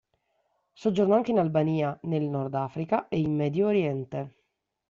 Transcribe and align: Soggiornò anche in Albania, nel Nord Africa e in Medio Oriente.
Soggiornò 0.73 1.13
anche 1.13 1.29
in 1.29 1.37
Albania, 1.37 1.95
nel 2.05 2.23
Nord 2.23 2.55
Africa 2.55 3.07
e 3.07 3.19
in 3.19 3.35
Medio 3.35 3.67
Oriente. 3.67 4.33